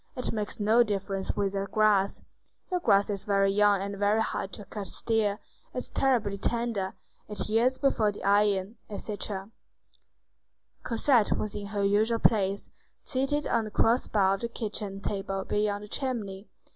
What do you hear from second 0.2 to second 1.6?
makes no difference with